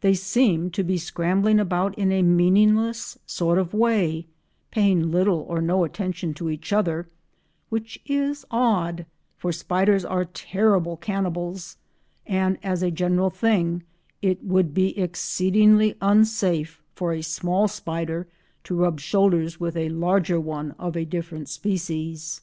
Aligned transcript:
They 0.00 0.14
seem 0.14 0.72
to 0.72 0.82
be 0.82 0.98
scrambling 0.98 1.60
about 1.60 1.96
in 1.96 2.10
a 2.10 2.22
meaningless 2.22 3.16
sort 3.26 3.58
of 3.58 3.72
way, 3.72 4.26
paying 4.72 5.12
little 5.12 5.38
or 5.48 5.60
no 5.60 5.84
attention 5.84 6.34
to 6.34 6.50
each 6.50 6.72
other—which 6.72 8.00
is 8.04 8.44
odd, 8.50 9.06
for 9.38 9.52
spiders 9.52 10.04
are 10.04 10.24
terrible 10.24 10.96
cannibals, 10.96 11.76
and 12.26 12.58
as 12.64 12.82
a 12.82 12.90
general 12.90 13.30
thing 13.30 13.84
it 14.20 14.42
would 14.42 14.74
be 14.74 14.98
exceedingly 14.98 15.94
unsafe 16.00 16.82
for 16.96 17.12
a 17.12 17.22
small 17.22 17.68
spider 17.68 18.26
to 18.64 18.74
rub 18.74 18.98
shoulders 18.98 19.60
with 19.60 19.76
a 19.76 19.90
larger 19.90 20.40
one 20.40 20.72
of 20.72 20.96
a 20.96 21.04
different 21.04 21.48
species. 21.48 22.40